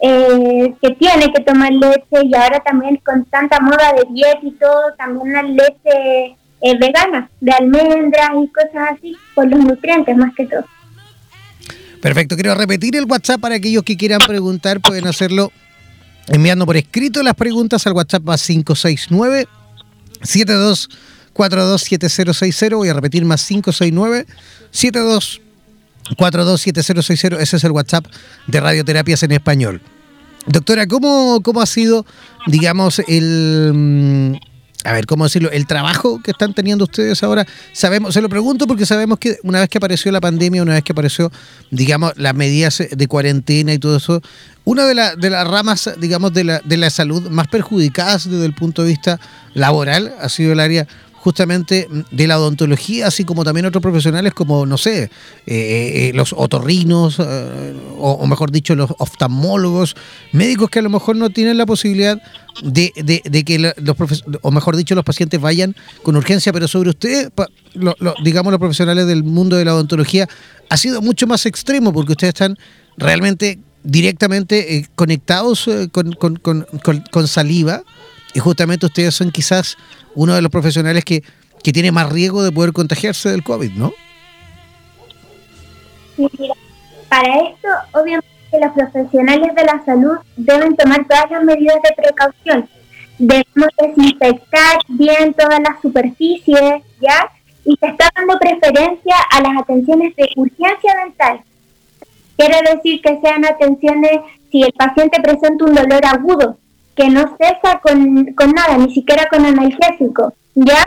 [0.00, 4.50] eh, que tiene que tomar leche y ahora también con tanta moda de dieta y
[4.50, 6.36] todo, también la leche
[6.80, 10.64] vegana, de almendras y cosas así, por los nutrientes más que todo.
[12.06, 15.50] Perfecto, quiero repetir el WhatsApp para aquellos que quieran preguntar, pueden hacerlo
[16.28, 19.48] enviando por escrito las preguntas al WhatsApp más 569
[20.22, 20.88] 72
[21.32, 22.76] 427060.
[22.76, 24.24] Voy a repetir más 569
[24.70, 25.40] 72
[26.16, 27.42] 427060.
[27.42, 28.06] Ese es el WhatsApp
[28.46, 29.82] de Radioterapias en Español.
[30.46, 32.06] Doctora, ¿cómo, cómo ha sido,
[32.46, 34.38] digamos, el
[34.86, 35.50] a ver, ¿cómo decirlo?
[35.50, 39.60] El trabajo que están teniendo ustedes ahora, sabemos, se lo pregunto porque sabemos que una
[39.60, 41.32] vez que apareció la pandemia, una vez que apareció,
[41.70, 44.22] digamos, las medidas de cuarentena y todo eso,
[44.64, 48.82] una de, las ramas, digamos, de la, de la salud más perjudicadas desde el punto
[48.82, 49.20] de vista
[49.54, 50.86] laboral ha sido el área
[51.26, 55.10] justamente de la odontología, así como también otros profesionales como, no sé, eh,
[55.48, 59.96] eh, los otorrinos, eh, o, mejor dicho, los oftalmólogos,
[60.30, 62.22] médicos que a lo mejor no tienen la posibilidad
[62.62, 62.92] de,
[63.44, 63.96] que los
[64.40, 67.32] o mejor dicho, los pacientes vayan con urgencia, pero sobre usted,
[68.22, 70.28] digamos los profesionales del mundo de la odontología,
[70.70, 72.56] ha sido mucho más extremo porque ustedes están
[72.96, 77.82] realmente directamente conectados con, con saliva
[78.36, 79.78] y justamente ustedes son quizás
[80.14, 81.22] uno de los profesionales que,
[81.64, 83.94] que tiene más riesgo de poder contagiarse del COVID, ¿no?
[86.18, 86.54] Mira,
[87.08, 88.28] para esto, obviamente,
[88.60, 92.68] los profesionales de la salud deben tomar todas las medidas de precaución.
[93.18, 97.30] Debemos desinfectar bien todas las superficies, ¿ya?
[97.64, 101.40] Y se está dando preferencia a las atenciones de urgencia dental.
[102.36, 104.20] Quiere decir que sean atenciones
[104.52, 106.58] si el paciente presenta un dolor agudo,
[106.96, 110.82] que no cesa con, con nada, ni siquiera con analgésico, ¿ya?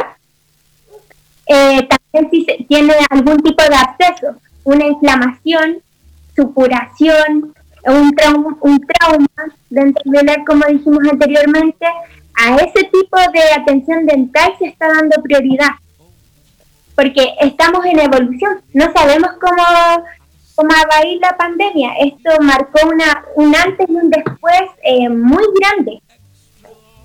[1.45, 5.77] Eh, también si se, tiene algún tipo de absceso, una inflamación,
[6.35, 7.53] supuración,
[7.85, 9.27] un trauma, un trauma
[9.69, 11.85] dental como dijimos anteriormente,
[12.35, 15.71] a ese tipo de atención dental se está dando prioridad.
[16.95, 19.63] Porque estamos en evolución, no sabemos cómo,
[20.59, 21.93] cómo va a la pandemia.
[22.01, 26.01] Esto marcó una, un antes y un después eh, muy grande.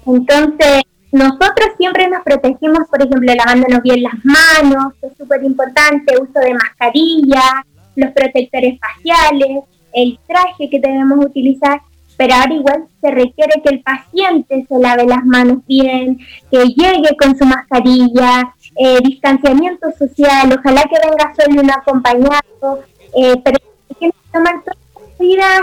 [0.06, 6.20] Entonces, nosotros siempre nos protegimos, por ejemplo, lavándonos bien las manos, que es súper importante,
[6.20, 7.64] uso de mascarilla,
[7.94, 9.62] los protectores faciales,
[9.92, 11.80] el traje que debemos utilizar,
[12.16, 16.18] pero ahora igual se requiere que el paciente se lave las manos bien,
[16.50, 22.82] que llegue con su mascarilla, eh, distanciamiento social, ojalá que venga solo un acompañado,
[23.16, 23.58] eh, pero
[23.90, 25.62] hay que tomar todas las medidas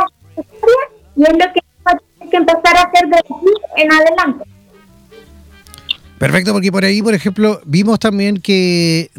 [1.16, 1.62] y es lo que
[2.22, 3.34] hay que empezar a hacer de aquí
[3.78, 4.46] en adelante.
[6.22, 9.10] Perfecto, porque por ahí, por ejemplo, vimos también que,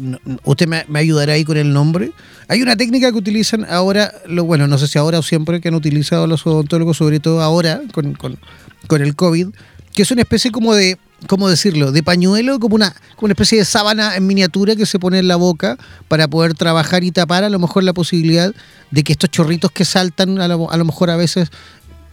[0.45, 2.11] usted me, ayudará ahí con el nombre,
[2.47, 5.67] hay una técnica que utilizan ahora, lo, bueno, no sé si ahora o siempre que
[5.67, 9.49] han utilizado los odontólogos, sobre todo ahora con, con, el COVID,
[9.93, 13.57] que es una especie como de, ¿cómo decirlo?, de pañuelo, como una, como una especie
[13.57, 17.43] de sábana en miniatura que se pone en la boca para poder trabajar y tapar
[17.43, 18.53] a lo mejor la posibilidad
[18.91, 21.49] de que estos chorritos que saltan a lo, a lo mejor a veces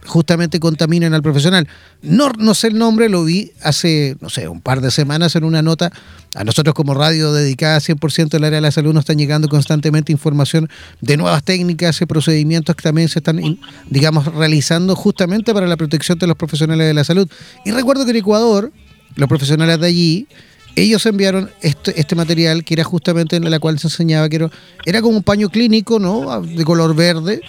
[0.05, 1.67] justamente contaminan al profesional.
[2.01, 5.43] No, no sé el nombre, lo vi hace, no sé, un par de semanas en
[5.43, 5.91] una nota.
[6.33, 10.11] A nosotros como radio dedicada 100% al área de la salud nos están llegando constantemente
[10.11, 10.69] información
[11.01, 16.17] de nuevas técnicas y procedimientos que también se están, digamos, realizando justamente para la protección
[16.17, 17.29] de los profesionales de la salud.
[17.65, 18.71] Y recuerdo que en Ecuador,
[19.15, 20.27] los profesionales de allí,
[20.75, 24.49] ellos enviaron este, este material que era justamente en la cual se enseñaba que era,
[24.85, 26.41] era como un paño clínico, ¿no?
[26.41, 27.41] De color verde,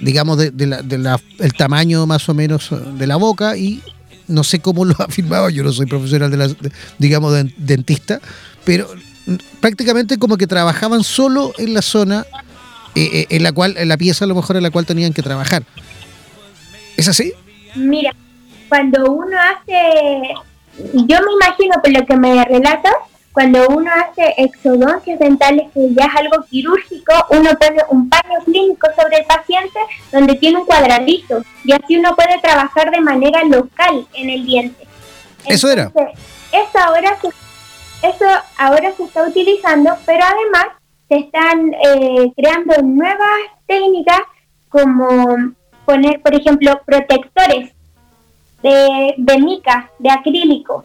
[0.00, 3.82] digamos, de, el tamaño más o menos de la boca y
[4.28, 6.50] no sé cómo lo ha firmado, yo no soy profesional de la,
[6.98, 8.20] digamos, de, dentista,
[8.64, 8.88] pero
[9.60, 12.26] prácticamente como que trabajaban solo en la zona
[12.94, 15.12] eh, eh, en la cual, en la pieza a lo mejor en la cual tenían
[15.12, 15.62] que trabajar.
[16.96, 17.32] ¿Es así?
[17.76, 18.14] Mira,
[18.68, 20.34] cuando uno hace,
[20.92, 22.94] yo me imagino por lo que me relatas,
[23.32, 28.88] cuando uno hace exodoncias dentales, que ya es algo quirúrgico, uno pone un paño clínico
[29.00, 29.78] sobre el paciente
[30.10, 34.86] donde tiene un cuadradito y así uno puede trabajar de manera local en el diente.
[35.46, 35.92] eso era.
[36.52, 37.28] Eso ahora, se,
[38.08, 38.24] eso
[38.58, 40.66] ahora se está utilizando, pero además
[41.08, 44.20] se están eh, creando nuevas técnicas
[44.68, 45.36] como
[45.84, 47.70] poner, por ejemplo, protectores
[48.62, 50.84] de, de mica, de acrílico,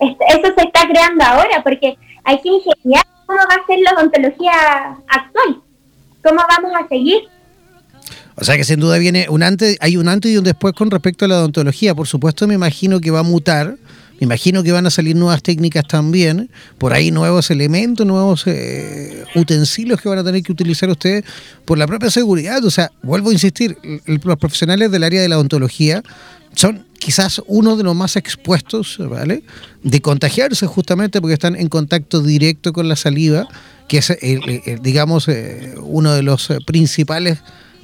[0.00, 4.52] eso se está creando ahora porque hay que ingeniar cómo va a ser la odontología
[5.08, 5.60] actual,
[6.22, 7.22] cómo vamos a seguir.
[8.36, 10.90] O sea que sin duda viene un antes, hay un antes y un después con
[10.90, 11.94] respecto a la odontología.
[11.94, 13.76] Por supuesto, me imagino que va a mutar.
[14.20, 19.22] Me imagino que van a salir nuevas técnicas también, por ahí nuevos elementos, nuevos eh,
[19.36, 21.24] utensilios que van a tener que utilizar ustedes
[21.64, 22.64] por la propia seguridad.
[22.64, 26.02] O sea, vuelvo a insistir, los profesionales del área de la odontología
[26.52, 29.42] son quizás uno de los más expuestos, ¿vale?
[29.82, 33.48] De contagiarse justamente porque están en contacto directo con la saliva,
[33.88, 34.12] que es,
[34.82, 37.38] digamos, eh, uno de los principales,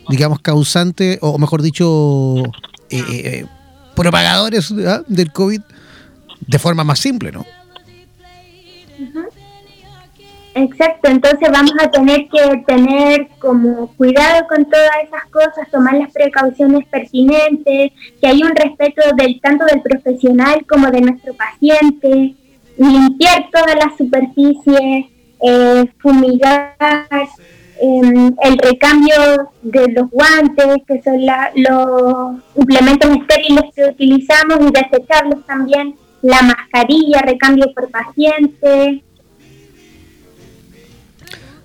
[0.08, 2.42] digamos, causantes, o mejor dicho,
[2.90, 3.46] eh, eh,
[3.96, 4.74] propagadores
[5.08, 5.60] del COVID
[6.46, 7.46] de forma más simple, ¿no?
[10.56, 16.12] Exacto, entonces vamos a tener que tener como cuidado con todas esas cosas, tomar las
[16.12, 17.90] precauciones pertinentes,
[18.20, 22.36] que hay un respeto del tanto del profesional como de nuestro paciente,
[22.78, 25.06] limpiar todas las superficies,
[25.40, 26.76] eh, fumigar,
[27.80, 31.20] em, el recambio de los guantes, que son
[31.56, 39.02] los implementos estériles que utilizamos y desecharlos también, la mascarilla, recambio por paciente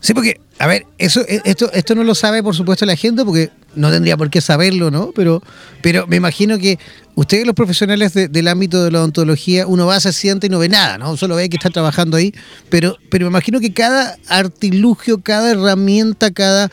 [0.01, 3.25] Sí, porque, a ver, eso, e, esto, esto no lo sabe, por supuesto, la gente,
[3.25, 5.11] porque no tendría por qué saberlo, ¿no?
[5.13, 5.41] Pero,
[5.81, 6.79] pero me imagino que
[7.15, 10.69] ustedes, los profesionales del ámbito de la odontología, uno va, se siente y no ve
[10.69, 11.17] nada, ¿no?
[11.17, 12.33] Solo ve que está trabajando ahí,
[12.69, 16.71] pero, pero me imagino que cada artilugio, cada herramienta, cada,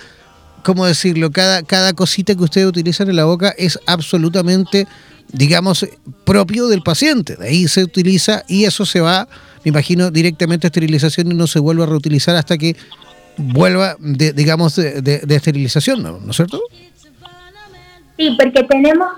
[0.63, 1.33] ¿cómo decirlo?
[1.33, 4.87] Cada, cada cosita que ustedes utilizan en la boca es absolutamente,
[5.33, 5.85] digamos,
[6.25, 7.35] propio del paciente.
[7.35, 9.29] De ahí se utiliza y eso se va,
[9.65, 12.77] me imagino, directamente a esterilización y no se vuelve a reutilizar hasta que
[13.37, 16.31] vuelva, de, digamos, de, esterilización, ¿no?
[16.31, 16.61] es cierto?
[18.17, 19.09] Sí, porque tenemos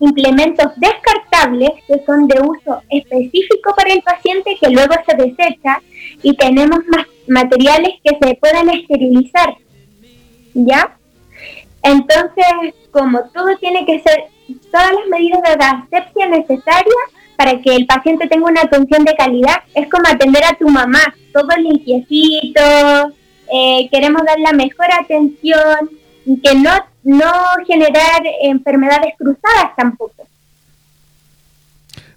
[0.00, 5.82] implementos descartables que son de uso específico para el paciente que luego se desecha
[6.22, 9.54] y tenemos más materiales que se puedan esterilizar.
[10.54, 10.96] ¿Ya?
[11.82, 14.24] Entonces, como todo tiene que ser,
[14.70, 17.04] todas las medidas de asepsia necesarias
[17.36, 21.14] para que el paciente tenga una atención de calidad, es como atender a tu mamá,
[21.32, 22.60] todo limpiecito,
[23.52, 25.90] eh, queremos dar la mejor atención
[26.26, 26.70] y que no,
[27.02, 27.32] no
[27.66, 30.26] generar enfermedades cruzadas tampoco.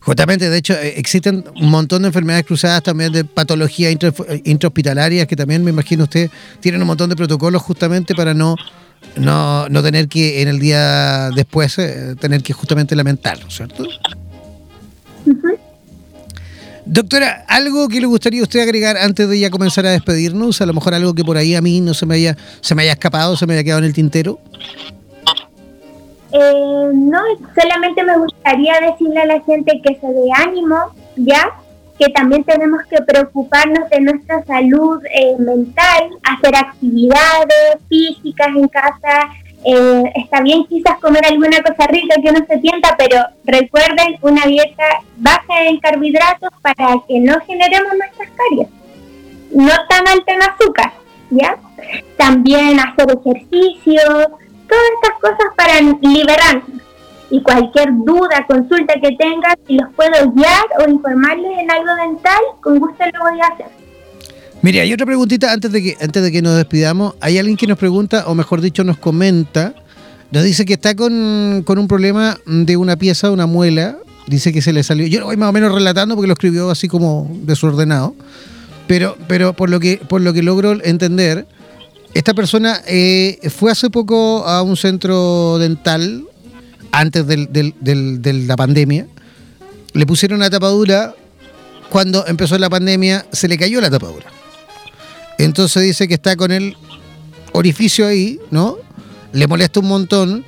[0.08, 3.92] Justamente, de hecho, eh, existen un montón de enfermedades cruzadas también de patologías
[4.46, 8.56] intrahospitalarias que también me imagino usted tienen un montón de protocolos justamente para no,
[9.18, 13.84] no, no tener que en el día después eh, tener que justamente lamentarlo, ¿cierto?
[16.90, 20.62] Doctora, ¿algo que le gustaría usted agregar antes de ya comenzar a despedirnos?
[20.62, 22.84] A lo mejor algo que por ahí a mí no se me haya, se me
[22.84, 24.40] haya escapado, se me haya quedado en el tintero.
[26.32, 27.20] Eh, no,
[27.60, 30.78] solamente me gustaría decirle a la gente que se dé ánimo,
[31.18, 31.50] ¿ya?
[32.00, 39.30] Que también tenemos que preocuparnos de nuestra salud eh, mental, hacer actividades físicas en casa,
[39.64, 44.46] eh, está bien quizás comer alguna cosa rica que no se tienta, pero recuerden una
[44.46, 44.84] dieta
[45.18, 48.68] baja en carbohidratos para que no generemos nuestras caries.
[49.52, 50.94] No tan alta en azúcar,
[51.32, 51.58] ¿ya?
[52.18, 54.02] También hacer ejercicio,
[54.68, 56.82] todas estas cosas para liberarnos.
[57.30, 62.40] Y cualquier duda, consulta que tengan, si los puedo guiar o informarles en algo dental,
[62.62, 63.87] con gusto lo voy a hacer.
[64.62, 67.16] Mira, hay otra preguntita antes de que antes de que nos despidamos.
[67.22, 69.76] Hay alguien que nos pregunta, o mejor dicho, nos comenta,
[70.32, 73.98] nos dice que está con, un problema de una pieza, una muela.
[74.26, 75.08] Dice que se le salió.
[75.08, 78.16] Yo lo voy más o menos relatando porque lo escribió así como desordenado.
[78.88, 81.46] Pero, pero por lo que por lo que logro entender,
[82.14, 86.26] esta persona eh, fue hace poco a un centro dental
[86.92, 89.08] antes de la pandemia.
[89.94, 91.14] Le pusieron una tapadura.
[91.90, 94.26] Cuando empezó la pandemia, se le cayó la tapadura.
[95.38, 96.76] Entonces dice que está con el
[97.54, 98.78] orificio ahí, ¿no?
[99.34, 100.46] Le molesta un montón,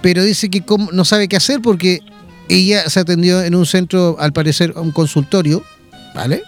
[0.00, 0.62] pero dice que
[0.92, 2.00] no sabe qué hacer porque
[2.48, 5.62] ella se atendió en un centro, al parecer, a un consultorio,
[6.14, 6.42] ¿vale?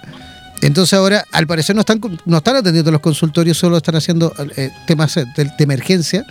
[0.62, 4.70] Entonces ahora, al parecer, no están, no están atendiendo los consultorios, solo están haciendo eh,
[4.86, 6.24] temas de, de, emergencia.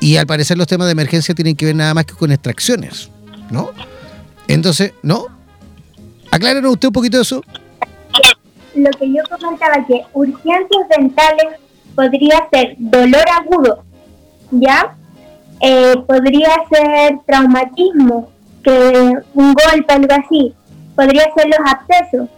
[0.00, 3.10] Y al parecer los temas de emergencia tienen que ver nada más que con extracciones,
[3.50, 3.70] ¿no?
[4.48, 5.26] Entonces, ¿no?
[6.30, 7.42] Aclárenos usted un poquito eso
[8.74, 11.60] lo que yo comentaba que urgencias dentales
[11.94, 13.84] podría ser dolor agudo,
[14.50, 14.94] ¿ya?
[15.60, 18.30] Eh, podría ser traumatismo,
[18.62, 20.54] que un golpe, algo así.
[20.96, 22.28] Podría ser los abscesos.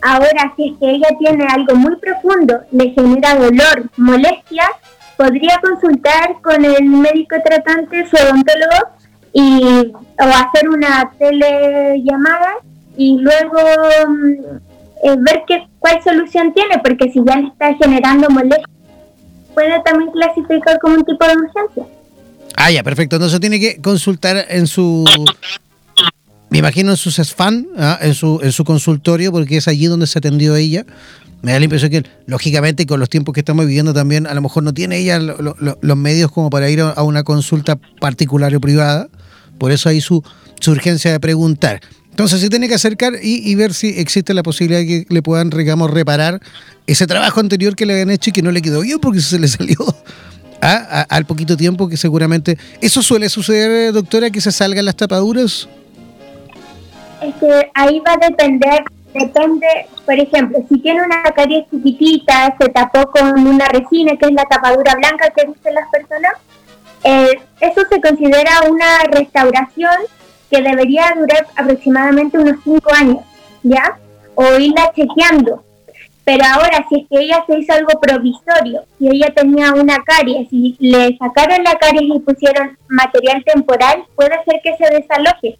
[0.00, 4.64] Ahora, si es que ella tiene algo muy profundo, le genera dolor, molestia,
[5.16, 8.88] podría consultar con el médico tratante, su odontólogo,
[9.32, 12.56] y, o hacer una telellamada
[12.96, 13.58] y luego
[14.08, 14.71] mm,
[15.02, 18.64] eh, ver qué, cuál solución tiene, porque si ya le está generando molestia,
[19.54, 21.84] puede también clasificar como un tipo de urgencia.
[22.56, 23.16] Ah, ya, perfecto.
[23.16, 25.04] Entonces tiene que consultar en su,
[26.50, 27.98] me imagino en su CESFAN, ¿ah?
[28.02, 30.84] en, su, en su consultorio, porque es allí donde se atendió ella.
[31.40, 34.42] Me da la impresión que, lógicamente, con los tiempos que estamos viviendo también, a lo
[34.42, 39.08] mejor no tiene ella los medios como para ir a una consulta particular o privada.
[39.58, 40.22] Por eso hay su,
[40.60, 41.80] su urgencia de preguntar.
[42.12, 45.48] Entonces se tiene que acercar y, ver si existe la posibilidad de que le puedan,
[45.48, 46.40] digamos, reparar
[46.86, 49.38] ese trabajo anterior que le habían hecho y que no le quedó bien porque se
[49.38, 49.78] le salió
[50.60, 52.58] al poquito tiempo que seguramente...
[52.82, 55.66] ¿Eso suele suceder, doctora, que se salgan las tapaduras?
[57.22, 58.84] Este, ahí va a depender,
[59.14, 59.66] depende,
[60.04, 64.44] por ejemplo, si tiene una caries chiquitita, se tapó con una resina, que es la
[64.44, 66.32] tapadura blanca que dicen las personas,
[67.04, 69.96] eh, eso se considera una restauración
[70.52, 73.24] que debería durar aproximadamente unos 5 años,
[73.62, 73.98] ¿ya?
[74.34, 75.64] O irla chequeando.
[76.24, 80.46] Pero ahora, si es que ella se hizo algo provisorio, si ella tenía una caries
[80.52, 85.58] y le sacaron la caries y pusieron material temporal, puede ser que se desaloje.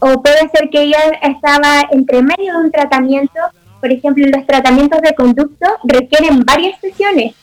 [0.00, 3.40] O puede ser que ella estaba entre medio de un tratamiento,
[3.80, 7.34] por ejemplo, los tratamientos de conducto requieren varias sesiones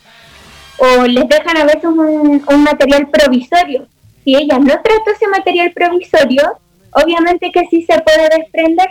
[0.78, 3.88] o les dejan a veces un, un material provisorio
[4.26, 6.58] si ella no trató ese material provisorio,
[6.92, 8.88] obviamente que sí se puede desprender.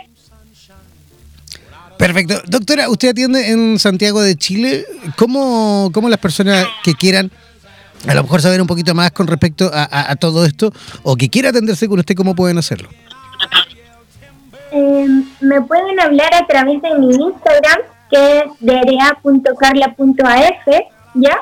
[1.97, 2.41] Perfecto.
[2.47, 4.85] Doctora, usted atiende en Santiago de Chile.
[5.17, 7.31] ¿Cómo, cómo las personas que quieran
[8.07, 10.71] a lo mejor saber un poquito más con respecto a, todo esto
[11.03, 12.89] o que quiera atenderse con usted, cómo pueden hacerlo?
[14.71, 17.79] Em, me pueden hablar a través de mi Instagram,
[18.09, 19.97] que es dra.carla.af,
[21.15, 21.37] ¿ya?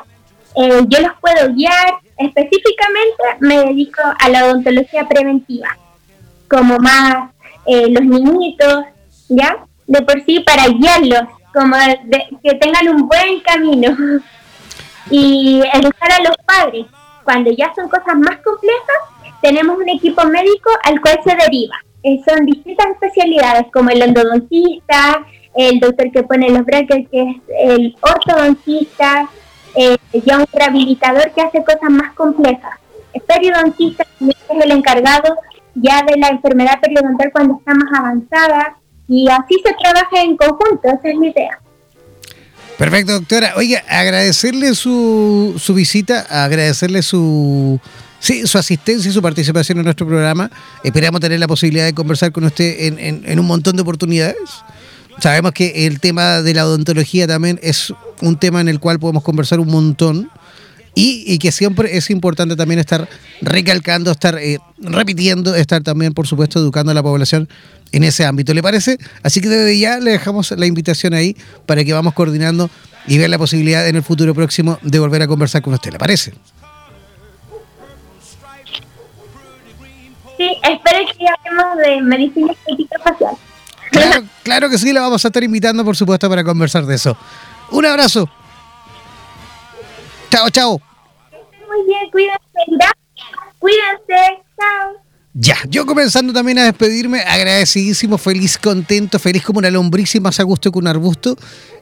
[0.55, 5.77] Eh, yo los puedo guiar, específicamente me dedico a la odontología preventiva,
[6.49, 7.31] como más
[7.65, 8.85] eh, los niñitos,
[9.29, 9.65] ¿ya?
[9.87, 11.75] De por sí para guiarlos, como
[12.43, 13.95] que tengan un buen camino.
[15.09, 16.85] y educar a los padres.
[17.23, 21.75] Cuando ya son cosas más complejas, tenemos un equipo médico al cual se deriva.
[22.03, 27.35] Eh, son distintas especialidades, como el endodoncista, el doctor que pone los brackets, que es
[27.59, 29.29] el ortodoncista,
[29.75, 32.79] eh, ya un rehabilitador que hace cosas más complejas.
[33.13, 35.35] El periodontista es el encargado
[35.75, 40.81] ya de la enfermedad periodontal cuando está más avanzada y así se trabaja en conjunto,
[40.83, 41.59] esa es mi idea.
[42.77, 43.53] Perfecto, doctora.
[43.55, 47.79] Oiga, agradecerle su, su visita, agradecerle su
[48.19, 50.49] sí, su asistencia y su participación en nuestro programa.
[50.83, 54.63] Esperamos tener la posibilidad de conversar con usted en, en un montón de oportunidades.
[55.19, 59.23] Sabemos que el tema de la odontología también es un tema en el cual podemos
[59.23, 60.29] conversar un montón
[60.95, 63.09] y, que siempre es importante también estar
[63.41, 67.49] recalcando, estar eh, repitiendo, estar también, por supuesto, educando a la población
[67.91, 68.53] en ese ámbito.
[68.53, 68.97] ¿Le parece?
[69.23, 71.35] Así que desde ya le dejamos la invitación ahí
[71.65, 72.69] para que vamos coordinando
[73.07, 75.91] y ver la posibilidad en el futuro próximo de volver a conversar con usted.
[75.91, 76.31] ¿Le parece?
[80.37, 83.35] Sí, espero que hablemos de medicina estética facial.
[83.93, 87.15] Claro, claro que sí, la vamos a estar invitando, por supuesto, para conversar de eso.
[87.69, 88.27] Un abrazo.
[90.31, 90.81] Chao, chao.
[91.67, 92.89] Muy bien, cuídense.
[93.59, 94.41] Cuídense.
[94.59, 95.03] Chao.
[95.35, 100.39] Ya, yo comenzando también a despedirme, agradecidísimo, feliz, contento, feliz como una lombriz y más
[100.39, 101.35] a gusto que un arbusto.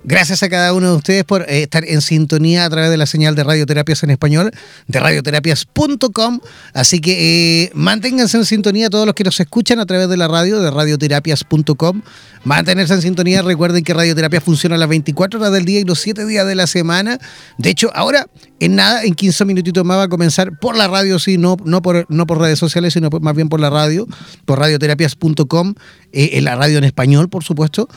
[0.03, 3.05] Gracias a cada uno de ustedes por eh, estar en sintonía a través de la
[3.05, 4.51] señal de Radioterapias en Español,
[4.87, 6.39] de radioterapias.com.
[6.73, 10.27] Así que eh, manténganse en sintonía todos los que nos escuchan a través de la
[10.27, 12.01] radio, de radioterapias.com.
[12.43, 16.25] Mantenerse en sintonía, recuerden que Radioterapia funciona las 24 horas del día y los 7
[16.25, 17.19] días de la semana.
[17.59, 18.25] De hecho, ahora,
[18.59, 21.83] en nada, en 15 minutitos más va a comenzar por la radio, sí, no, no,
[21.83, 24.07] por, no por redes sociales, sino más bien por la radio,
[24.45, 25.75] por radioterapias.com,
[26.11, 27.87] eh, en la radio en español, por supuesto.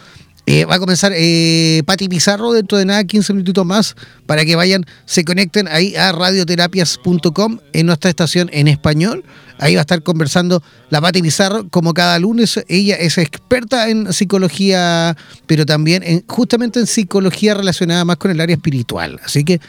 [0.46, 4.56] Eh, va a comenzar eh, Pati Pizarro dentro de nada, 15 minutitos más, para que
[4.56, 9.24] vayan, se conecten ahí a radioterapias.com en nuestra estación en español.
[9.58, 12.60] Ahí va a estar conversando la Pati Pizarro, como cada lunes.
[12.68, 15.16] Ella es experta en psicología,
[15.46, 19.20] pero también en, justamente en psicología relacionada más con el área espiritual.
[19.24, 19.60] Así que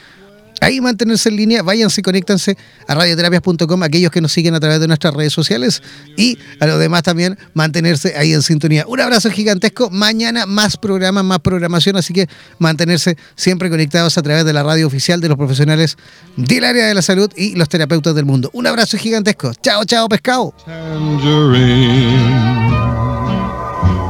[0.61, 4.87] ahí mantenerse en línea, váyanse, conéctanse a radioterapias.com, aquellos que nos siguen a través de
[4.87, 5.81] nuestras redes sociales
[6.17, 8.85] y a los demás también mantenerse ahí en sintonía.
[8.87, 12.27] Un abrazo gigantesco, mañana más programas, más programación, así que
[12.59, 15.97] mantenerse siempre conectados a través de la radio oficial de los profesionales
[16.35, 18.49] del área de la salud y los terapeutas del mundo.
[18.53, 19.53] Un abrazo gigantesco.
[19.61, 20.53] Chao, chao, pescado.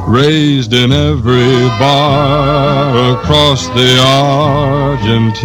[0.08, 5.36] Raised in every bar across the Argentine.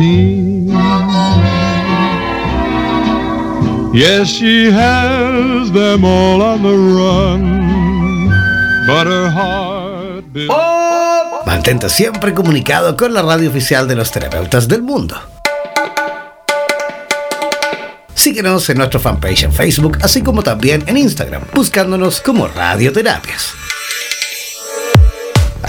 [3.92, 8.28] Yes, she has them all on the run,
[8.86, 10.24] but her heart.
[11.46, 15.16] Mantente siempre comunicado con la radio oficial de los terapeutas del mundo.
[18.14, 23.54] Síguenos en nuestro fanpage en Facebook, así como también en Instagram, buscándonos como Radioterapias.